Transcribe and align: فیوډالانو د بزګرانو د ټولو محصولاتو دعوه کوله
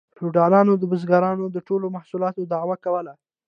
فیوډالانو 0.17 0.73
د 0.77 0.83
بزګرانو 0.91 1.45
د 1.55 1.57
ټولو 1.67 1.85
محصولاتو 1.95 2.49
دعوه 2.51 2.75
کوله 2.85 3.13